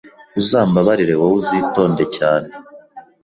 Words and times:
uzambabarire 0.39 1.13
wowe 1.19 1.35
uzitonde 1.39 2.03
cyane 2.15 2.49